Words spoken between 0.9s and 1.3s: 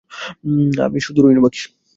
শুধু